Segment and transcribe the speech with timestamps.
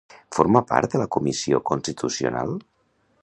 [0.35, 2.57] Forma part de la Comissió Constitucional?